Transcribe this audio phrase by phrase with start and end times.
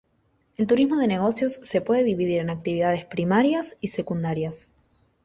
[0.57, 4.71] El turismo de negocios se puede dividir en actividades primarias y secundarias.